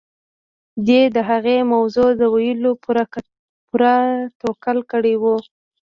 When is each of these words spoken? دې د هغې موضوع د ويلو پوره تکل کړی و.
دې 0.87 1.01
د 1.15 1.17
هغې 1.29 1.57
موضوع 1.73 2.09
د 2.19 2.21
ويلو 2.33 2.71
پوره 3.71 3.95
تکل 4.41 4.77
کړی 4.91 5.15
و. 5.21 5.23